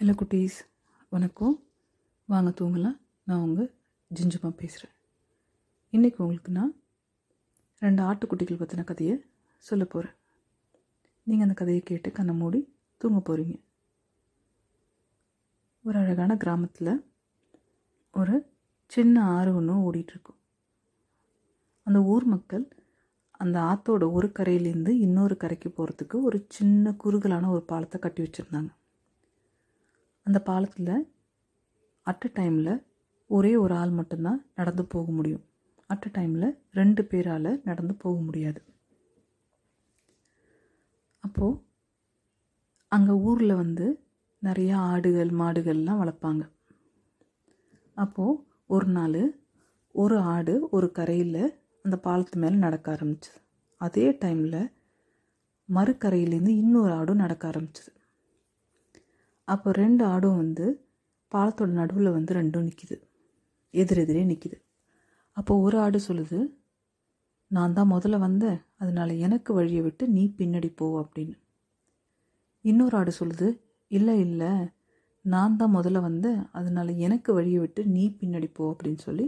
[0.00, 0.56] Hello குட்டீஸ்.
[1.08, 1.62] வணக்கம்.
[2.26, 2.98] வாங்க தூங்கலாம்.
[3.24, 3.74] நான் உங்கள்
[4.14, 4.94] ஜிஞ்சுமா பேசுகிறேன்
[5.92, 6.72] இன்றைக்கி உங்களுக்கு நான்
[7.78, 9.24] ரெண்டு ஆட்டுக்குட்டிகள் பற்றின கதையை
[9.58, 10.14] சொல்ல போகிறேன்
[11.22, 12.60] நீங்கள் அந்த கதையை கேட்டு கண்ணை மூடி
[12.96, 13.60] தூங்க போகிறீங்க
[15.84, 17.04] ஒரு அழகான கிராமத்தில்
[18.12, 18.46] ஒரு
[18.86, 20.40] சின்ன ஆறு ஒன்று ஓடிட்டுருக்கும்
[21.82, 22.68] அந்த ஊர் மக்கள்
[23.30, 28.72] அந்த ஆற்றோட ஒரு கரையிலேருந்து இன்னொரு கரைக்கு போகிறதுக்கு ஒரு சின்ன குறுகலான ஒரு பாலத்தை கட்டி வச்சுருந்தாங்க.
[30.36, 31.04] அந்த பாலத்தில்
[32.06, 32.72] அட் அ டைமில்
[33.30, 35.44] ஒரே ஒரு ஆள் மட்டும்தான் நடந்து போக முடியும்.
[35.90, 38.60] அட் அ டைமில் ரெண்டு பேரால் நடந்து போக முடியாது.
[41.24, 41.56] அப்போது
[42.92, 43.86] அங்கே ஊரில் வந்து
[44.42, 46.44] நிறையா ஆடுகள் மாடுகள்லாம் வளர்ப்பாங்க.
[47.96, 49.20] அப்போது ஒரு நாள்
[49.94, 51.42] ஒரு ஆடு ஒரு கரையில்
[51.84, 53.38] அந்த பாலத்து மேலே நடக்க ஆரம்பிச்சது.
[53.80, 54.60] அதே டைமில்
[55.68, 57.95] மறுக்கரையிலேருந்து இன்னொரு ஆடும் நடக்க ஆரம்பிச்சது.
[59.48, 60.66] அப்போ ரெண்டு ஆடும் வந்து
[61.32, 62.96] பாலத்தோட நடுவில் வந்து ரெண்டும் நிற்கிது
[63.74, 64.58] எதிரெதிரே நிற்கிது
[65.36, 66.38] அப்போ ஒரு ஆடு சொல்லுது
[67.50, 68.56] நான் தான் முதல்ல வந்தேன்.
[68.82, 71.36] அதனால் எனக்கு வழியை விட்டு நீ பின்னாடி போ அப்படின்னு.
[72.64, 73.48] இன்னொரு ஆடு சொல்லுது
[73.90, 74.50] இல்லை இல்லை.
[75.24, 76.40] நான் தான் முதல்ல வந்தேன்.
[76.58, 79.26] அதனால் எனக்கு வழியை விட்டு நீ பின்னாடி போ அப்படின்னு சொல்லி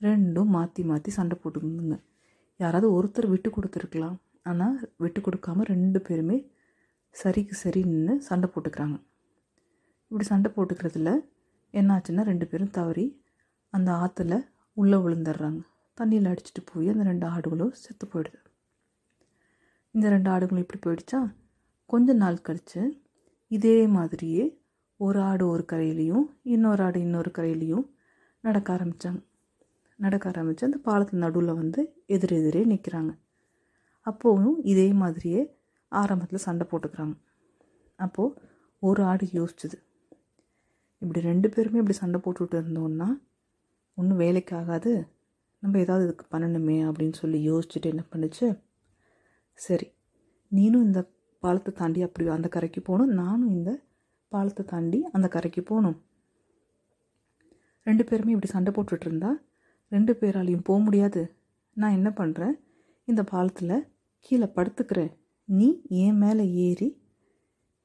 [0.00, 1.98] ரெண்டும் மாற்றி மாற்றி சண்டை போட்டுக்கணுங்க
[2.60, 4.16] யாராவது ஒருத்தர் விட்டு கொடுத்துருக்கலாம்.
[4.50, 6.38] ஆனால் விட்டு கொடுக்காம ரெண்டு பேருமே
[7.14, 8.96] சரிக்கு சரி நின்று சண்டை போட்டுக்கிறாங்க.
[10.14, 11.12] இப்படி சண்டை போட்டுக்கிறதுல
[11.72, 13.22] என்னாச்சுன்னா ரெண்டு பேரும் தவறி
[13.70, 14.34] அந்த ஆற்றுல
[14.72, 15.60] உள்ளே விழுந்துடுறாங்க.
[15.98, 18.38] தண்ணியில் அடிச்சுட்டு போய் அந்த ரெண்டு ஆடுகளும் செத்து போயிடுது.
[19.90, 21.20] இந்த ரெண்டு ஆடுகளும் இப்படி போயிடுச்சா?
[21.86, 22.82] கொஞ்ச நாள் கழித்து
[23.50, 24.44] இதே மாதிரியே
[24.96, 27.86] ஒரு ஆடு ஒரு கரையிலையும் இன்னொரு ஆடு இன்னொரு கரையிலையும்
[28.40, 29.20] நடக்க ஆரம்பித்தாங்க
[29.98, 33.14] நடக்க ஆரம்பித்து அந்த பாலத்து நடுவில் வந்து எதிரெதிரே நிற்கிறாங்க
[34.06, 35.42] அப்போவும் இதே மாதிரியே
[35.88, 37.16] ஆரம்பத்தில் சண்டை போட்டுக்கிறாங்க.
[37.96, 38.40] அப்போது
[38.78, 39.78] ஒரு ஆடு யோசிச்சுது
[41.02, 43.08] இப்படி ரெண்டு பேருமே இப்படி சண்டை போட்டுட்டு இருந்தோன்னா
[43.94, 44.92] ஒன்றும் வேலைக்கு ஆகாது
[45.62, 48.46] நம்ம ஏதாவது இதுக்கு பண்ணணுமே அப்படின்னு சொல்லி யோசிச்சுட்டு என்ன பண்ணுச்சு?
[49.54, 49.86] சரி
[50.52, 51.00] நீனும் இந்த
[51.42, 53.70] பாலத்தை தாண்டி அப்படி அந்த கரைக்கு போகணும் நானும் இந்த
[54.28, 55.96] பாலத்தை தாண்டி அந்த கரைக்கு போகணும்.
[57.82, 59.30] ரெண்டு பேருமே இப்படி சண்டை போட்டுட்டு இருந்தா
[59.88, 61.22] ரெண்டு பேராலையும் போக முடியாது.
[61.76, 62.54] நான் என்ன பண்ணுறேன்
[63.04, 63.86] இந்த பாலத்தில்
[64.18, 65.12] கீழே படுத்துக்கிறேன்.
[65.44, 65.68] நீ
[66.04, 66.88] என் மேலே ஏறி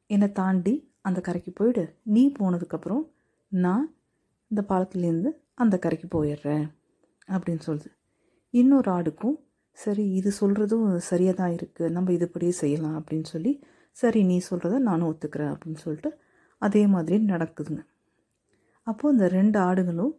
[0.10, 1.84] என்னை தாண்டி அந்த கரைக்கு போயிடு.
[2.16, 3.04] நீ போனதுக்கப்புறம்
[3.52, 3.86] நான்
[4.52, 5.32] இந்த பாலத்துலேருந்து
[5.64, 6.66] அந்த கரைக்கு போயிடுறேன்
[7.34, 7.90] அப்படின்னு சொல்லுது.
[8.54, 9.38] இன்னொரு ஆடுக்கும்
[9.78, 13.52] சரி இது சொல்கிறதும் சரியாக தான் இருக்குது நம்ம இதுபடியே செய்யலாம் அப்படின்னு சொல்லி
[13.98, 16.10] சரி நீ சொல்கிறத நானும் ஒத்துக்கிறேன் அப்படின்னு சொல்லிட்டு
[16.62, 17.82] அதே மாதிரி நடக்குதுங்க.
[18.88, 20.14] அப்போது இந்த ரெண்டு ஆடுகளும்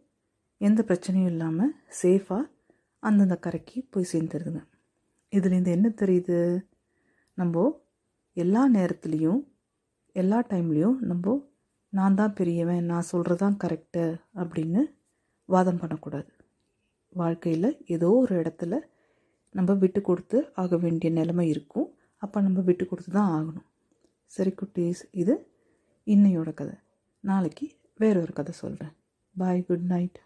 [0.61, 2.43] எந்த பிரச்சனையும் இல்லாமல் சேஃபாக
[3.03, 4.61] அந்தந்த கரைக்கு போய் சேர்ந்துருதுங்க.
[5.33, 6.37] இதுலேருந்து என்ன தெரியுது?
[7.37, 7.63] நம்ம
[8.37, 9.41] எல்லா நேரத்துலேயும்
[10.15, 11.35] எல்லா டைம்லேயும் நம்ம
[11.93, 14.03] நான் தான் பெரியவன் நான் சொல்கிறது தான் கரெக்டு
[14.41, 14.81] அப்படின்னு
[15.49, 16.29] வாதம் பண்ணக்கூடாது.
[17.15, 18.73] வாழ்க்கையில் ஏதோ ஒரு இடத்துல
[19.55, 21.87] நம்ம விட்டு கொடுத்து ஆக வேண்டிய நிலைமை இருக்கும்.
[22.21, 23.67] அப்போ நம்ம விட்டு கொடுத்து தான் ஆகணும்.
[24.31, 25.35] சரி குட்டீஸ் இது
[26.07, 26.75] இன்னையோட கதை.
[27.23, 27.65] நாளைக்கு
[27.99, 28.93] வேற ஒரு கதை சொல்கிறேன்
[29.35, 30.19] பாய் குட் நைட்